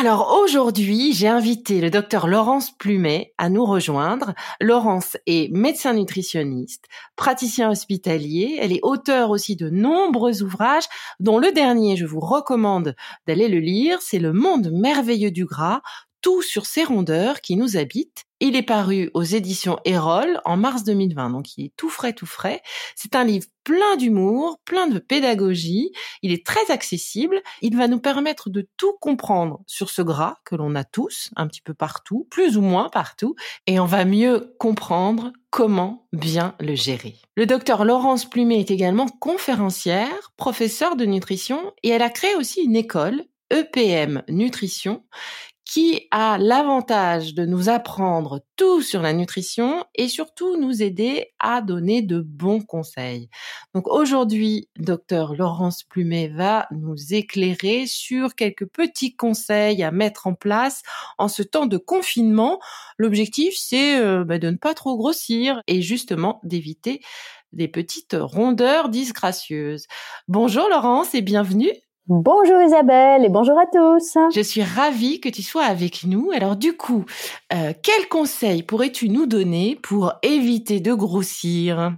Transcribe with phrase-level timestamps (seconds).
[0.00, 4.32] Alors aujourd'hui, j'ai invité le docteur Laurence Plumet à nous rejoindre.
[4.60, 6.84] Laurence est médecin nutritionniste,
[7.16, 8.58] praticien hospitalier.
[8.60, 10.84] Elle est auteure aussi de nombreux ouvrages,
[11.18, 12.94] dont le dernier, je vous recommande
[13.26, 15.80] d'aller le lire, c'est Le monde merveilleux du gras,
[16.20, 18.24] tout sur ces rondeurs qui nous habitent.
[18.40, 22.26] Il est paru aux éditions Erol en mars 2020, donc il est tout frais, tout
[22.26, 22.62] frais.
[22.94, 25.90] C'est un livre plein d'humour, plein de pédagogie.
[26.22, 27.42] Il est très accessible.
[27.62, 31.48] Il va nous permettre de tout comprendre sur ce gras que l'on a tous, un
[31.48, 33.34] petit peu partout, plus ou moins partout,
[33.66, 37.16] et on va mieux comprendre comment bien le gérer.
[37.36, 42.62] Le docteur Laurence Plumet est également conférencière, professeure de nutrition, et elle a créé aussi
[42.62, 45.02] une école EPM Nutrition
[45.68, 51.60] qui a l'avantage de nous apprendre tout sur la nutrition et surtout nous aider à
[51.60, 53.28] donner de bons conseils.
[53.74, 60.34] Donc aujourd'hui, docteur Laurence Plumet va nous éclairer sur quelques petits conseils à mettre en
[60.34, 60.82] place
[61.18, 62.60] en ce temps de confinement.
[62.96, 67.02] L'objectif, c'est euh, bah, de ne pas trop grossir et justement d'éviter
[67.52, 69.86] des petites rondeurs disgracieuses.
[70.28, 71.72] Bonjour Laurence et bienvenue.
[72.10, 74.16] Bonjour Isabelle et bonjour à tous.
[74.34, 76.30] Je suis ravie que tu sois avec nous.
[76.34, 77.04] Alors du coup,
[77.52, 81.92] euh, quels conseils pourrais-tu nous donner pour éviter de grossir?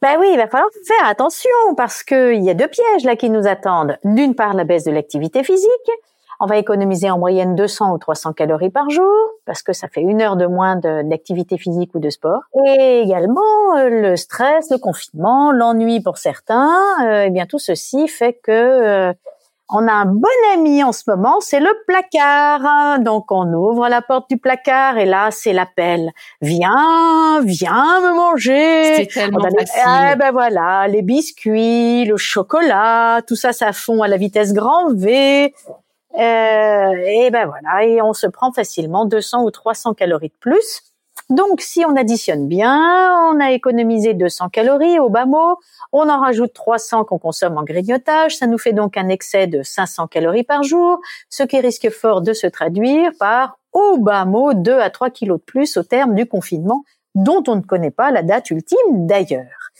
[0.00, 3.30] Ben oui, il va falloir faire attention parce qu'il y a deux pièges là qui
[3.30, 3.98] nous attendent.
[4.04, 5.90] D'une part, la baisse de l'activité physique.
[6.38, 9.12] On va économiser en moyenne 200 ou 300 calories par jour
[9.44, 12.42] parce que ça fait une heure de moins d'activité physique ou de sport.
[12.66, 16.70] Et également euh, le stress, le confinement, l'ennui pour certains.
[17.04, 19.12] Euh, eh bien tout ceci fait que euh,
[19.72, 23.00] on a un bon ami en ce moment, c'est le placard.
[23.00, 26.12] Donc on ouvre la porte du placard et là c'est l'appel.
[26.40, 28.96] Viens, viens me manger.
[28.96, 30.12] C'est tellement facile.
[30.12, 34.92] Eh ben voilà, les biscuits, le chocolat, tout ça ça fond à la vitesse grand
[34.94, 35.54] V.
[36.18, 40.91] Euh, et ben voilà, et on se prend facilement 200 ou 300 calories de plus.
[41.32, 45.56] Donc, si on additionne bien, on a économisé 200 calories au bas mot,
[45.90, 49.62] on en rajoute 300 qu'on consomme en grignotage, ça nous fait donc un excès de
[49.62, 51.00] 500 calories par jour,
[51.30, 55.38] ce qui risque fort de se traduire par, au bas mot, 2 à 3 kilos
[55.38, 56.84] de plus au terme du confinement,
[57.14, 59.70] dont on ne connaît pas la date ultime d'ailleurs.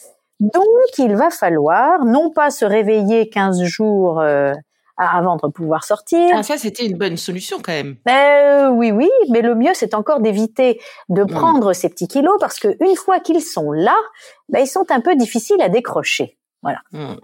[0.41, 0.65] Donc,
[0.97, 4.55] il va falloir non pas se réveiller 15 jours euh,
[4.97, 6.31] avant de pouvoir sortir.
[6.35, 7.97] Ah, ça, c'était une bonne solution quand même.
[8.05, 12.59] Ben, oui, oui, mais le mieux, c'est encore d'éviter de prendre ces petits kilos parce
[12.59, 13.97] que une fois qu'ils sont là,
[14.49, 16.39] ben, ils sont un peu difficiles à décrocher.
[16.63, 16.79] Voilà.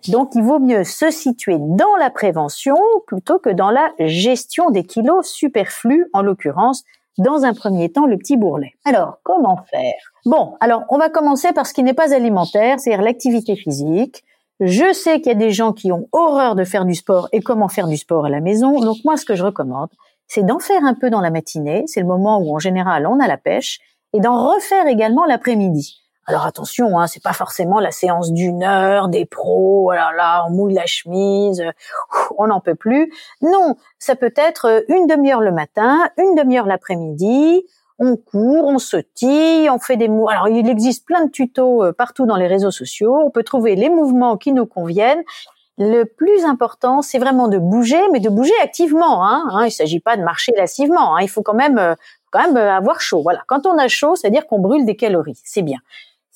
[0.08, 4.82] Donc, il vaut mieux se situer dans la prévention plutôt que dans la gestion des
[4.82, 6.82] kilos superflus, en l'occurrence,
[7.18, 8.72] dans un premier temps, le petit bourrelet.
[8.84, 9.94] Alors, comment faire?
[10.24, 14.24] Bon, alors, on va commencer par ce qui n'est pas alimentaire, c'est-à-dire l'activité physique.
[14.60, 17.40] Je sais qu'il y a des gens qui ont horreur de faire du sport et
[17.40, 18.80] comment faire du sport à la maison.
[18.80, 19.90] Donc moi, ce que je recommande,
[20.26, 21.84] c'est d'en faire un peu dans la matinée.
[21.86, 23.78] C'est le moment où en général on a la pêche
[24.12, 26.02] et d'en refaire également l'après-midi.
[26.26, 29.90] Alors attention, hein, c'est pas forcément la séance d'une heure des pros.
[29.90, 31.64] Oh là, on mouille la chemise,
[32.36, 33.12] on n'en peut plus.
[33.40, 37.64] Non, ça peut être une demi-heure le matin, une demi-heure l'après-midi
[37.98, 40.28] on court, on sautille, on fait des mouvements.
[40.28, 43.16] Alors il existe plein de tutos euh, partout dans les réseaux sociaux.
[43.24, 45.22] On peut trouver les mouvements qui nous conviennent.
[45.78, 49.24] Le plus important, c'est vraiment de bouger, mais de bouger activement.
[49.24, 49.44] Hein.
[49.52, 51.16] hein il ne s'agit pas de marcher lassivement.
[51.16, 51.20] Hein.
[51.22, 51.94] Il faut quand même, euh,
[52.30, 53.22] quand même euh, avoir chaud.
[53.22, 53.42] Voilà.
[53.46, 55.38] Quand on a chaud, c'est-à-dire qu'on brûle des calories.
[55.44, 55.78] C'est bien.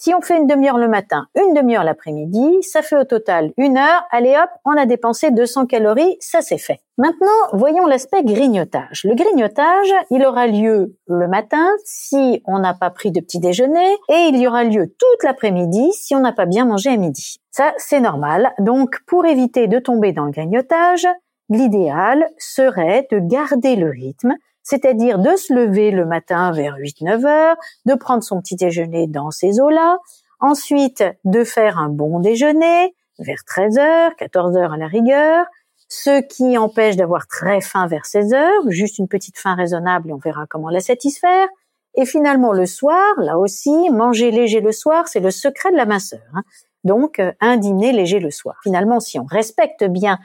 [0.04, 3.76] Si on fait une demi-heure le matin, une demi-heure l'après-midi, ça fait au total une
[3.76, 4.04] heure.
[4.10, 6.80] Allez hop, on a dépensé 200 calories, ça c'est fait.
[6.98, 9.04] Maintenant, voyons l'aspect grignotage.
[9.04, 13.92] Le grignotage, il aura lieu le matin si on n'a pas pris de petit déjeuner
[14.08, 17.36] et il y aura lieu toute l'après-midi si on n'a pas bien mangé à midi.
[17.52, 18.54] Ça, c'est normal.
[18.58, 21.06] Donc, pour éviter de tomber dans le grignotage,
[21.48, 27.56] l'idéal serait de garder le rythme c'est-à-dire de se lever le matin vers 8-9 heures,
[27.86, 29.98] de prendre son petit déjeuner dans ces eaux-là,
[30.40, 35.46] ensuite de faire un bon déjeuner vers 13 heures, 14 heures à la rigueur,
[35.88, 40.12] ce qui empêche d'avoir très faim vers 16 heures, juste une petite faim raisonnable et
[40.12, 41.48] on verra comment la satisfaire.
[41.94, 45.84] Et finalement le soir, là aussi, manger léger le soir, c'est le secret de la
[45.84, 46.22] minceur.
[46.34, 46.42] Hein.
[46.84, 48.56] Donc euh, un dîner léger le soir.
[48.62, 50.18] Finalement, si on respecte bien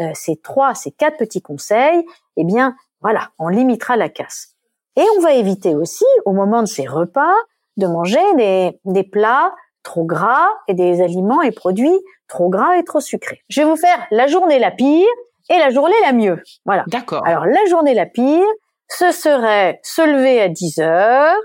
[0.00, 2.04] euh, ces trois, ces quatre petits conseils,
[2.36, 4.54] eh bien voilà, on limitera la casse.
[4.96, 7.34] Et on va éviter aussi, au moment de ces repas,
[7.76, 9.52] de manger des, des plats
[9.82, 13.40] trop gras et des aliments et produits trop gras et trop sucrés.
[13.48, 15.08] Je vais vous faire la journée la pire
[15.50, 16.40] et la journée la mieux.
[16.64, 16.84] Voilà.
[16.86, 17.26] D'accord.
[17.26, 18.46] Alors la journée la pire,
[18.88, 21.36] ce serait se lever à 10 heures,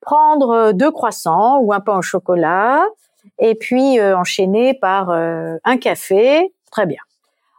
[0.00, 2.84] prendre deux croissants ou un pain au chocolat,
[3.38, 6.52] et puis euh, enchaîner par euh, un café.
[6.70, 7.00] Très bien.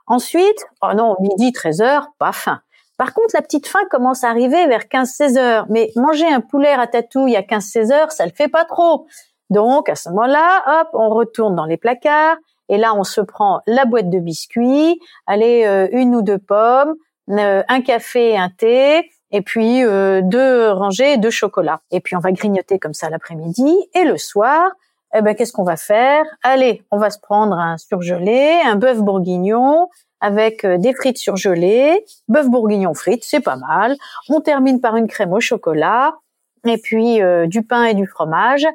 [0.05, 2.61] Ensuite, oh non, midi 13 heures, pas faim.
[2.97, 5.65] Par contre, la petite faim commence à arriver vers 15-16 heures.
[5.69, 9.05] Mais manger un poulet ratatouille à 15-16 heures, ça le fait pas trop.
[9.49, 12.37] Donc, à ce moment-là, hop, on retourne dans les placards.
[12.69, 16.95] Et là, on se prend la boîte de biscuits, allez, euh, une ou deux pommes,
[17.29, 21.79] euh, un café, un thé, et puis euh, deux rangées de chocolat.
[21.91, 23.73] Et puis on va grignoter comme ça l'après-midi.
[23.93, 24.71] Et le soir,
[25.15, 26.25] eh ben, qu'est-ce qu'on va faire?
[26.43, 29.87] Allez, on va se prendre un surgelé, un bœuf bourguignon,
[30.19, 33.95] avec euh, des frites surgelées, bœuf bourguignon frites, c'est pas mal.
[34.29, 36.15] On termine par une crème au chocolat
[36.65, 38.65] et puis euh, du pain et du fromage,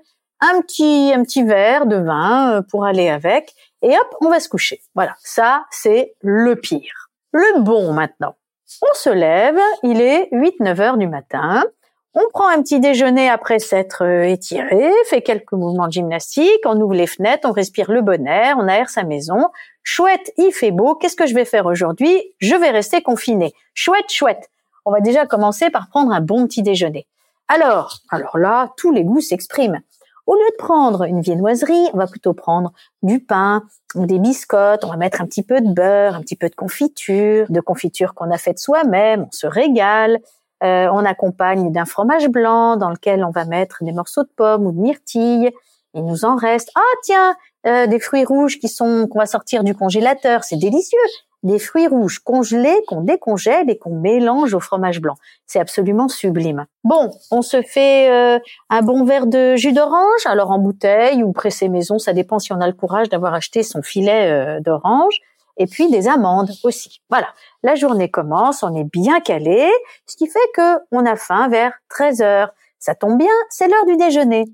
[0.40, 3.52] un petit un petit verre de vin euh, pour aller avec
[3.82, 4.80] et hop, on va se coucher.
[4.94, 7.10] Voilà, ça c'est le pire.
[7.32, 8.36] Le bon maintenant.
[8.80, 11.64] On se lève, il est 8-9 heures du matin.
[12.14, 16.92] On prend un petit déjeuner après s'être étiré, fait quelques mouvements de gymnastique, on ouvre
[16.92, 19.48] les fenêtres, on respire le bon air, on aère sa maison,
[19.82, 20.94] Chouette, il fait beau.
[20.94, 22.22] Qu'est-ce que je vais faire aujourd'hui?
[22.38, 23.52] Je vais rester confiné.
[23.74, 24.50] Chouette, chouette.
[24.84, 27.06] On va déjà commencer par prendre un bon petit déjeuner.
[27.48, 29.80] Alors, alors là, tous les goûts s'expriment.
[30.26, 33.64] Au lieu de prendre une viennoiserie, on va plutôt prendre du pain
[33.96, 34.84] ou des biscottes.
[34.84, 38.14] On va mettre un petit peu de beurre, un petit peu de confiture, de confiture
[38.14, 39.26] qu'on a faite soi-même.
[39.28, 40.20] On se régale.
[40.62, 44.64] Euh, on accompagne d'un fromage blanc dans lequel on va mettre des morceaux de pommes
[44.64, 45.50] ou de myrtilles.
[45.94, 46.70] Il nous en reste.
[46.76, 47.34] Ah tiens,
[47.66, 50.98] euh, des fruits rouges qui sont qu'on va sortir du congélateur, c'est délicieux.
[51.42, 55.16] Des fruits rouges congelés qu'on décongèle et qu'on mélange au fromage blanc.
[55.46, 56.66] C'est absolument sublime.
[56.84, 58.38] Bon, on se fait euh,
[58.70, 62.52] un bon verre de jus d'orange, alors en bouteille ou pressé maison, ça dépend si
[62.52, 65.18] on a le courage d'avoir acheté son filet euh, d'orange.
[65.58, 67.02] Et puis des amandes aussi.
[67.10, 67.28] Voilà,
[67.62, 69.70] la journée commence, on est bien calé,
[70.06, 72.50] ce qui fait que on a faim vers 13 heures.
[72.78, 74.44] Ça tombe bien, c'est l'heure du déjeuner.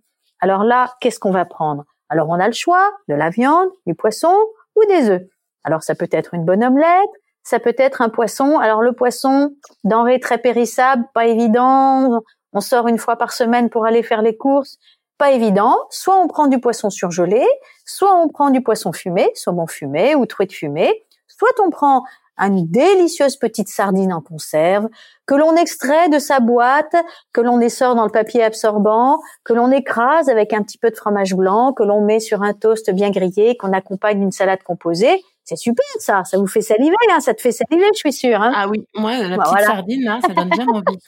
[0.40, 1.84] Alors là, qu'est-ce qu'on va prendre?
[2.08, 4.34] Alors on a le choix de la viande, du poisson
[4.76, 5.22] ou des œufs.
[5.64, 7.10] Alors ça peut être une bonne omelette,
[7.43, 8.58] ça peut être un poisson.
[8.58, 12.22] Alors le poisson, denrée très périssable, pas évident.
[12.52, 14.78] On sort une fois par semaine pour aller faire les courses,
[15.19, 15.76] pas évident.
[15.90, 17.44] Soit on prend du poisson surgelé,
[17.84, 21.05] soit on prend du poisson fumé, saumon fumé ou truite fumée.
[21.26, 22.05] Soit on prend
[22.46, 24.88] une délicieuse petite sardine en conserve
[25.26, 26.94] que l'on extrait de sa boîte,
[27.32, 30.96] que l'on essore dans le papier absorbant, que l'on écrase avec un petit peu de
[30.96, 35.22] fromage blanc, que l'on met sur un toast bien grillé, qu'on accompagne d'une salade composée.
[35.48, 38.43] C'est super ça, ça vous fait saliver, hein, ça te fait saliver, je suis sûre.
[38.43, 38.52] Hein.
[38.55, 40.98] Ah oui, moi la petite sardine là, ça donne bien envie.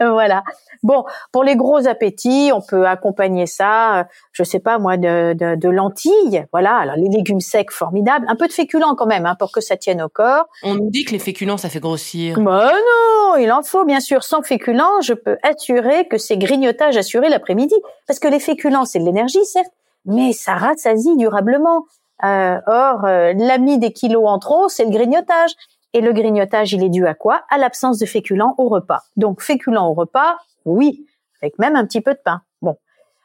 [0.00, 0.42] voilà.
[0.82, 5.34] Bon, pour les gros appétits, on peut accompagner ça, euh, je sais pas moi, de,
[5.34, 6.46] de, de, lentilles.
[6.50, 9.60] Voilà, alors les légumes secs, formidables, un peu de féculents quand même, hein, pour que
[9.60, 10.48] ça tienne au corps.
[10.64, 12.40] On nous dit que les féculents ça fait grossir.
[12.40, 14.24] Bah non, il en faut bien sûr.
[14.24, 17.76] Sans féculents, je peux assurer que c'est grignotage assuré l'après-midi,
[18.08, 19.70] parce que les féculents c'est de l'énergie certes,
[20.06, 21.84] mais ça rassasie durablement.
[22.24, 25.52] Euh, or, euh, l'ami des kilos en trop, c'est le grignotage.
[25.92, 27.42] Et le grignotage, il est dû à quoi?
[27.50, 29.02] À l'absence de féculents au repas.
[29.16, 31.06] Donc, féculents au repas, oui,
[31.42, 32.42] avec même un petit peu de pain.
[32.62, 32.76] Bon,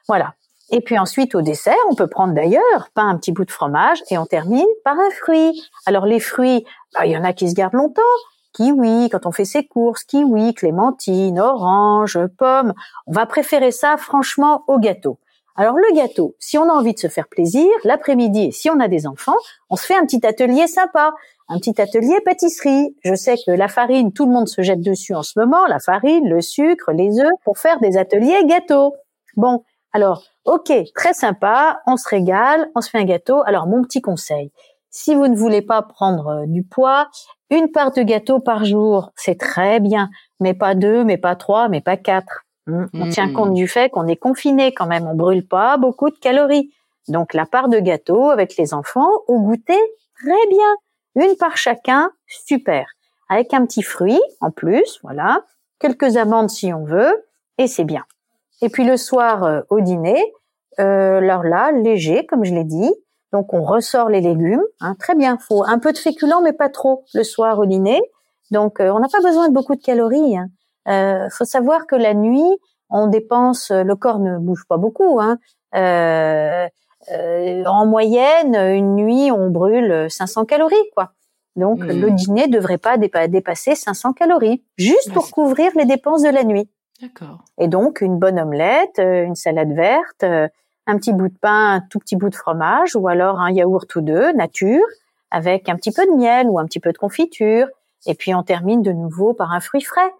[0.07, 0.33] voilà.
[0.71, 4.01] Et puis ensuite, au dessert, on peut prendre d'ailleurs pain, un petit bout de fromage,
[4.09, 5.61] et on termine par un fruit.
[5.85, 8.01] Alors les fruits, bah, il y en a qui se gardent longtemps.
[8.53, 12.73] Kiwi, quand on fait ses courses, kiwi, clémentine, orange, pomme.
[13.05, 15.19] On va préférer ça, franchement, au gâteau.
[15.57, 18.89] Alors le gâteau, si on a envie de se faire plaisir, l'après-midi, si on a
[18.89, 19.37] des enfants,
[19.69, 21.13] on se fait un petit atelier sympa,
[21.47, 22.95] un petit atelier pâtisserie.
[23.05, 25.79] Je sais que la farine, tout le monde se jette dessus en ce moment, la
[25.79, 28.95] farine, le sucre, les œufs, pour faire des ateliers gâteaux.
[29.37, 33.41] Bon, Alors, ok, très sympa, on se régale, on se fait un gâteau.
[33.45, 34.51] Alors, mon petit conseil,
[34.89, 37.07] si vous ne voulez pas prendre euh, du poids,
[37.49, 40.09] une part de gâteau par jour, c'est très bien,
[40.41, 42.44] mais pas deux, mais pas trois, mais pas quatre.
[42.67, 46.09] Hmm, on tient compte du fait qu'on est confiné quand même, on brûle pas beaucoup
[46.09, 46.71] de calories.
[47.07, 49.79] Donc la part de gâteau avec les enfants au goûter,
[50.19, 51.25] très bien.
[51.27, 52.85] Une part chacun, super.
[53.29, 55.43] Avec un petit fruit en plus, voilà.
[55.79, 57.25] Quelques amandes si on veut,
[57.57, 58.03] et c'est bien.
[58.61, 60.33] Et puis le soir euh, au dîner,
[60.79, 62.93] euh, alors là, léger, comme je l'ai dit.
[63.31, 65.37] Donc on ressort les légumes, hein, très bien.
[65.37, 68.01] Faut un peu de féculents, mais pas trop le soir au dîner.
[68.51, 70.37] Donc euh, on n'a pas besoin de beaucoup de calories.
[70.37, 70.47] Hein.
[70.87, 75.19] Euh, faut savoir que la nuit, on dépense, le corps ne bouge pas beaucoup.
[75.19, 75.39] Hein.
[75.75, 76.67] Euh,
[77.11, 81.11] euh, en moyenne, une nuit, on brûle 500 calories, quoi.
[81.55, 81.87] Donc, mmh.
[81.87, 86.69] le dîner devrait pas dépasser 500 calories, juste pour couvrir les dépenses de la nuit.
[87.01, 87.45] D'accord.
[87.59, 90.47] Et donc, une bonne omelette, euh, une salade verte, euh,
[90.87, 93.93] un petit bout de pain, un tout petit bout de fromage, ou alors un yaourt
[93.95, 94.85] ou deux, nature,
[95.31, 97.67] avec un petit peu de miel ou un petit peu de confiture.
[98.05, 100.11] Et puis, on termine de nouveau par un fruit frais.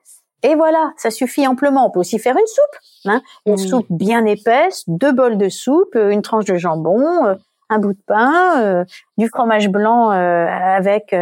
[0.44, 1.88] Et voilà, ça suffit amplement.
[1.88, 5.96] On peut aussi faire une soupe, hein, une soupe bien épaisse, deux bols de soupe,
[5.96, 7.36] euh, une tranche de jambon, euh,
[7.70, 8.86] un bout de pain, euh,
[9.18, 11.16] du fromage blanc avec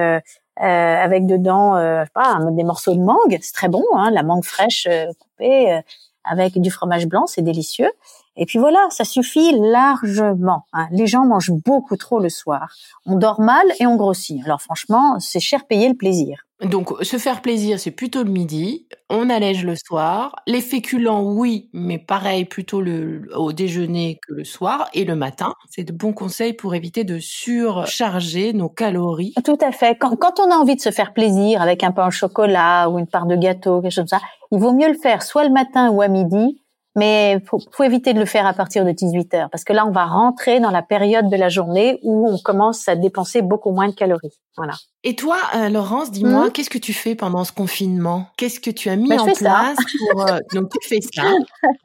[0.57, 1.71] avec dedans
[2.13, 4.87] pas, des morceaux de mangue, c'est très bon, hein, la mangue fraîche
[5.19, 5.81] coupée
[6.25, 7.91] avec du fromage blanc, c'est délicieux.
[8.35, 10.65] Et puis voilà, ça suffit largement.
[10.73, 10.87] Hein.
[10.91, 12.73] Les gens mangent beaucoup trop le soir.
[13.05, 14.43] On dort mal et on grossit.
[14.45, 16.45] Alors franchement, c'est cher payer le plaisir.
[16.63, 18.87] Donc, se faire plaisir, c'est plutôt le midi.
[19.09, 20.35] On allège le soir.
[20.47, 25.53] Les féculents, oui, mais pareil, plutôt le, au déjeuner que le soir et le matin.
[25.69, 29.33] C'est de bons conseils pour éviter de surcharger nos calories.
[29.43, 29.97] Tout à fait.
[29.97, 32.97] Quand, quand on a envie de se faire plaisir avec un pain au chocolat ou
[32.97, 35.51] une part de gâteau, quelque chose comme ça, il vaut mieux le faire soit le
[35.51, 36.62] matin ou à midi
[36.95, 39.85] mais faut, faut éviter de le faire à partir de 18 heures parce que là
[39.85, 43.71] on va rentrer dans la période de la journée où on commence à dépenser beaucoup
[43.71, 44.39] moins de calories.
[44.55, 44.73] Voilà.
[45.03, 46.51] Et toi, euh, Laurence, dis-moi, hmm?
[46.51, 48.27] qu'est-ce que tu fais pendant ce confinement?
[48.37, 49.77] Qu'est-ce que tu as mis ben, en place
[50.11, 51.23] pour euh, donc tu fais ça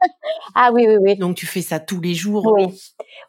[0.54, 1.16] Ah oui oui oui.
[1.16, 2.52] Donc tu fais ça tous les jours.
[2.54, 2.66] Oui.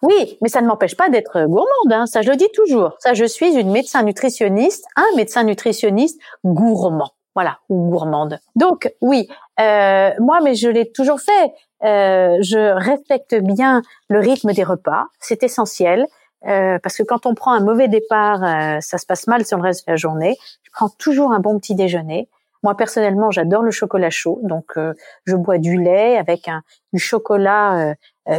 [0.01, 1.91] Oui, mais ça ne m'empêche pas d'être gourmande.
[1.91, 2.05] Hein.
[2.05, 2.93] Ça, je le dis toujours.
[2.99, 8.37] Ça, je suis une médecin nutritionniste, un médecin nutritionniste gourmand voilà, ou gourmande.
[8.57, 9.29] Donc oui,
[9.61, 11.53] euh, moi, mais je l'ai toujours fait.
[11.85, 16.05] Euh, je respecte bien le rythme des repas, c'est essentiel.
[16.45, 19.55] Euh, parce que quand on prend un mauvais départ, euh, ça se passe mal sur
[19.55, 20.35] le reste de la journée.
[20.63, 22.27] Je prends toujours un bon petit déjeuner.
[22.61, 24.93] Moi personnellement, j'adore le chocolat chaud, donc euh,
[25.23, 27.95] je bois du lait avec un du chocolat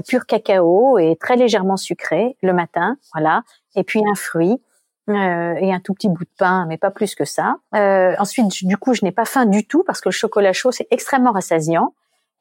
[0.07, 3.45] pur cacao et très légèrement sucré le matin, voilà.
[3.77, 4.61] Et puis un fruit
[5.15, 7.57] euh, et un tout petit bout de pain, mais pas plus que ça.
[7.75, 10.73] Euh, ensuite, du coup, je n'ai pas faim du tout parce que le chocolat chaud
[10.73, 11.95] c'est extrêmement rassasiant.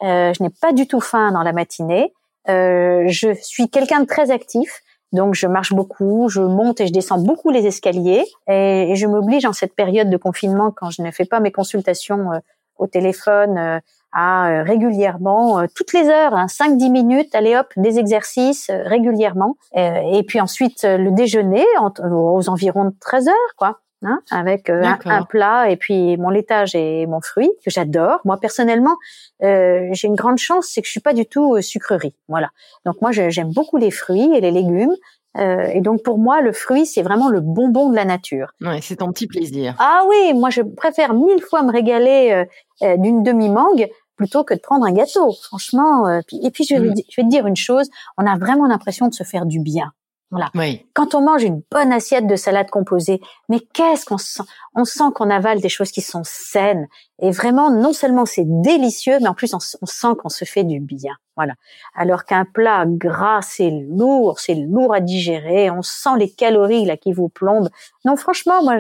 [0.04, 2.14] Euh, je n'ai pas du tout faim dans la matinée.
[2.48, 6.94] Euh, je suis quelqu'un de très actif, donc je marche beaucoup, je monte et je
[6.94, 11.02] descends beaucoup les escaliers, et, et je m'oblige en cette période de confinement quand je
[11.02, 12.40] ne fais pas mes consultations euh,
[12.78, 18.00] au téléphone à euh, régulièrement, euh, toutes les heures, hein, 5-10 minutes, allez hop, des
[18.00, 19.58] exercices euh, régulièrement.
[19.76, 23.80] et puis ensuite le déjeuner aux environs de 13 heures, quoi.
[24.02, 28.22] Hein, avec un, plat et puis mon laitage et mon fruit que j'adore.
[28.24, 28.96] Moi personnellement,
[29.42, 32.16] j'ai une grande chance, c'est que je suis pas du tout sucrerie.
[32.30, 32.50] Voilà.
[32.86, 34.96] Donc moi j'aime beaucoup les fruits et les légumes.
[35.40, 38.54] Euh, et donc pour moi, le fruit, c'est vraiment le bonbon de la nature.
[38.62, 39.76] Ouais, c'est ton petit plaisir.
[39.80, 42.46] Ah oui, moi je préfère mille fois me régaler euh,
[42.86, 45.32] euh, d'une demi-mangue plutôt que de prendre un gâteau.
[45.44, 46.96] Franchement, et puis je vais, mm.
[47.10, 49.94] je vais te dire une chose, on a vraiment l'impression de se faire du bien.
[50.32, 50.52] Voilà.
[50.54, 50.86] Oui.
[50.94, 54.44] Quand on mange une bonne assiette de salade composée, mais qu'est-ce qu'on sent?
[54.76, 56.88] On sent qu'on avale des choses qui sont saines.
[57.20, 60.80] Et vraiment, non seulement c'est délicieux, mais en plus on, sent qu'on se fait du
[60.80, 61.16] bien.
[61.36, 61.54] Voilà.
[61.96, 65.72] Alors qu'un plat gras, c'est lourd, c'est lourd à digérer.
[65.72, 67.70] On sent les calories là qui vous plombent.
[68.06, 68.78] Non, franchement, moi,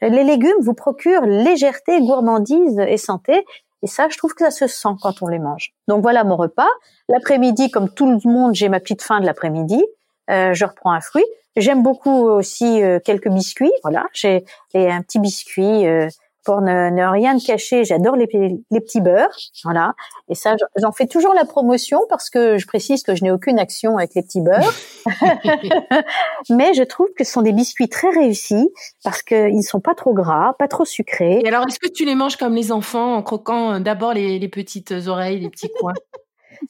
[0.00, 3.44] les légumes vous procurent légèreté, gourmandise et santé.
[3.82, 5.72] Et ça, je trouve que ça se sent quand on les mange.
[5.88, 6.68] Donc voilà mon repas.
[7.08, 9.84] L'après-midi, comme tout le monde, j'ai ma petite faim de l'après-midi.
[10.30, 11.24] Euh, je reprends un fruit.
[11.56, 13.72] J'aime beaucoup aussi euh, quelques biscuits.
[13.82, 14.44] Voilà, j'ai
[14.74, 16.08] un petit biscuit euh,
[16.44, 17.84] pour ne, ne, rien cacher.
[17.84, 18.28] J'adore les,
[18.70, 19.36] les, petits beurres.
[19.64, 19.94] Voilà,
[20.28, 23.58] et ça, j'en fais toujours la promotion parce que je précise que je n'ai aucune
[23.58, 24.72] action avec les petits beurres.
[26.50, 28.70] Mais je trouve que ce sont des biscuits très réussis
[29.02, 31.40] parce qu'ils ne sont pas trop gras, pas trop sucrés.
[31.44, 34.48] Et alors, est-ce que tu les manges comme les enfants en croquant d'abord les, les
[34.48, 35.94] petites oreilles, les petits coins?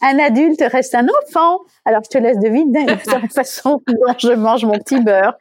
[0.02, 1.60] Un adulte reste un enfant.
[1.84, 5.36] Alors, je te laisse deviner de la façon dont je mange mon petit beurre.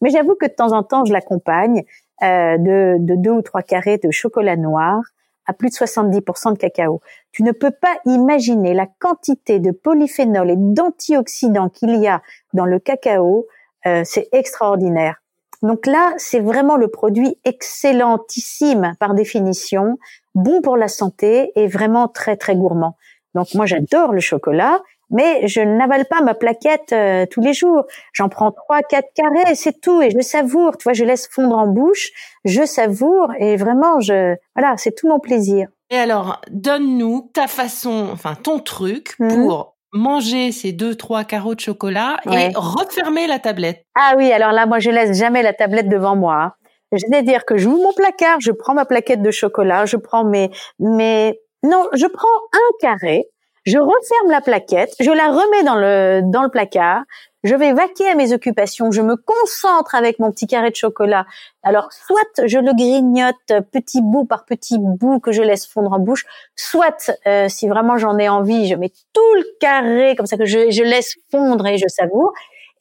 [0.00, 1.84] Mais j'avoue que de temps en temps, je l'accompagne
[2.22, 5.00] euh, de, de deux ou trois carrés de chocolat noir
[5.46, 7.00] à plus de 70% de cacao.
[7.32, 12.66] Tu ne peux pas imaginer la quantité de polyphénol et d'antioxydants qu'il y a dans
[12.66, 13.46] le cacao.
[13.86, 15.20] Euh, c'est extraordinaire.
[15.62, 19.98] Donc là, c'est vraiment le produit excellentissime par définition,
[20.34, 22.96] bon pour la santé et vraiment très très gourmand.
[23.34, 27.84] Donc moi j'adore le chocolat, mais je n'avale pas ma plaquette euh, tous les jours.
[28.12, 30.76] J'en prends trois, quatre carrés, c'est tout, et je savoure.
[30.76, 32.10] Tu vois, je laisse fondre en bouche,
[32.44, 35.68] je savoure, et vraiment, je voilà, c'est tout mon plaisir.
[35.90, 39.28] Et alors, donne-nous ta façon, enfin ton truc mhm.
[39.28, 43.84] pour manger ces deux, trois carreaux de chocolat et refermer la tablette.
[43.96, 46.36] Ah oui, alors là, moi, je laisse jamais la tablette devant moi.
[46.40, 46.52] Hein.
[46.96, 51.40] C'est-à-dire que j'ouvre mon placard, je prends ma plaquette de chocolat, je prends mes, mes,
[51.62, 53.26] non, je prends un carré,
[53.64, 57.02] je referme la plaquette, je la remets dans le, dans le placard,
[57.42, 61.24] je vais vaquer à mes occupations, je me concentre avec mon petit carré de chocolat.
[61.62, 65.98] Alors, soit je le grignote petit bout par petit bout que je laisse fondre en
[65.98, 70.36] bouche, soit, euh, si vraiment j'en ai envie, je mets tout le carré comme ça
[70.36, 72.32] que je, je laisse fondre et je savoure.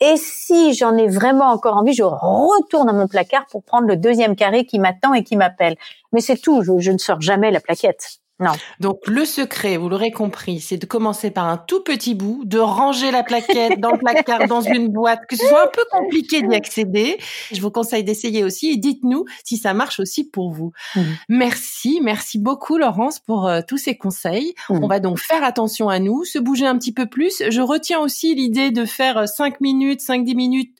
[0.01, 3.97] Et si j'en ai vraiment encore envie, je retourne à mon placard pour prendre le
[3.97, 5.75] deuxième carré qui m'attend et qui m'appelle.
[6.13, 8.18] Mais c'est tout, je ne sors jamais la plaquette.
[8.39, 8.51] Non.
[8.79, 12.57] Donc le secret, vous l'aurez compris, c'est de commencer par un tout petit bout, de
[12.57, 16.41] ranger la plaquette dans le placard, dans une boîte, que ce soit un peu compliqué
[16.41, 17.17] d'y accéder.
[17.51, 20.71] Je vous conseille d'essayer aussi et dites-nous si ça marche aussi pour vous.
[20.95, 21.01] Mmh.
[21.29, 24.53] Merci, merci beaucoup Laurence pour euh, tous ces conseils.
[24.69, 24.83] Mmh.
[24.83, 27.43] On va donc faire attention à nous, se bouger un petit peu plus.
[27.49, 30.75] Je retiens aussi l'idée de faire 5 euh, minutes, 5-10 minutes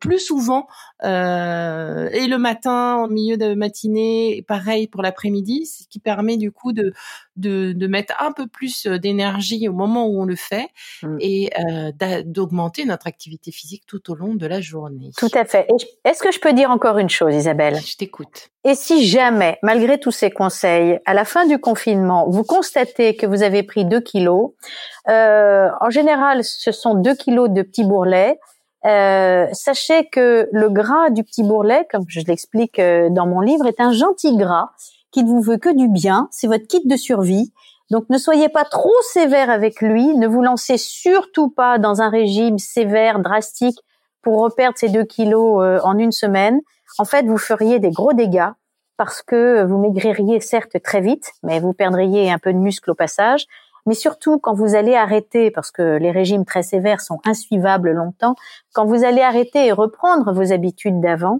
[0.00, 0.66] plus souvent
[1.04, 6.52] euh, et le matin, en milieu de matinée, pareil pour l'après-midi, ce qui permet du
[6.52, 6.92] coup de,
[7.36, 10.68] de, de mettre un peu plus euh, d'énergie au moment où on le fait
[11.02, 11.16] mmh.
[11.20, 15.10] et euh, d'augmenter notre activité physique tout au long de la journée.
[15.16, 15.66] Tout à fait.
[16.04, 17.78] Est-ce que je peux dire encore une chose, Isabelle?
[17.84, 18.50] Je t'écoute.
[18.64, 23.24] Et si jamais, malgré tous ces conseils, à la fin du confinement, vous constatez que
[23.24, 24.50] vous avez pris 2 kilos,
[25.08, 28.38] euh, en général, ce sont 2 kilos de petits bourrelets,
[28.86, 33.66] euh, sachez que le gras du petit bourrelet, comme je l'explique euh, dans mon livre,
[33.66, 34.70] est un gentil gras
[35.12, 36.28] qui ne vous veut que du bien.
[36.30, 37.52] C'est votre kit de survie.
[37.90, 40.16] Donc ne soyez pas trop sévère avec lui.
[40.16, 43.78] Ne vous lancez surtout pas dans un régime sévère, drastique,
[44.22, 46.60] pour reperdre ces deux kilos euh, en une semaine.
[46.98, 48.50] En fait, vous feriez des gros dégâts
[48.96, 52.94] parce que vous maigririez certes très vite, mais vous perdriez un peu de muscle au
[52.94, 53.46] passage
[53.86, 58.34] mais surtout quand vous allez arrêter, parce que les régimes très sévères sont insuivables longtemps,
[58.72, 61.38] quand vous allez arrêter et reprendre vos habitudes d'avant,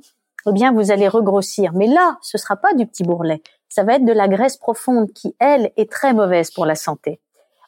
[0.48, 1.72] eh bien vous allez regrossir.
[1.74, 5.12] Mais là, ce sera pas du petit bourrelet, ça va être de la graisse profonde
[5.12, 7.20] qui, elle, est très mauvaise pour la santé.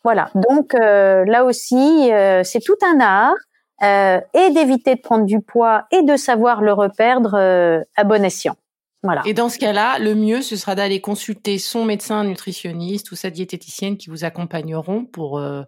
[0.04, 3.34] Voilà, donc euh, là aussi, euh, c'est tout un art,
[3.82, 7.34] euh, et d'éviter de prendre du poids et de savoir le reperdre
[7.96, 8.56] à bon escient.
[9.24, 13.30] Et dans ce cas-là, le mieux, ce sera d'aller consulter son médecin nutritionniste ou sa
[13.30, 15.62] diététicienne qui vous accompagneront pour euh,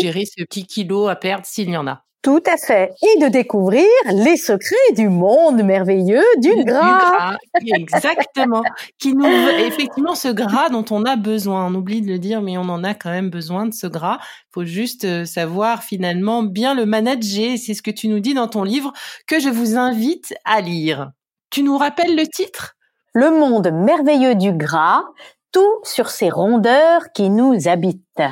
[0.00, 2.04] gérer ce petit kilo à perdre s'il y en a.
[2.22, 2.92] Tout à fait.
[3.02, 7.34] Et de découvrir les secrets du monde merveilleux du, gras.
[7.64, 8.62] Exactement.
[8.98, 11.66] qui nous, effectivement, ce gras dont on a besoin.
[11.66, 14.18] On oublie de le dire, mais on en a quand même besoin de ce gras.
[14.20, 17.56] Il faut juste euh, savoir finalement bien le manager.
[17.56, 18.92] C'est ce que tu nous dis dans ton livre
[19.26, 21.12] que je vous invite à lire.
[21.50, 22.76] Tu nous rappelles le titre?
[23.12, 25.02] Le monde merveilleux du gras,
[25.50, 28.22] tout sur ces rondeurs qui nous habitent.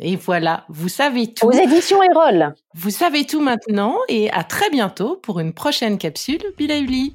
[0.00, 1.46] Et voilà, vous savez tout.
[1.46, 2.54] Aux éditions Erol.
[2.74, 7.14] Vous savez tout maintenant et à très bientôt pour une prochaine capsule Bilauli.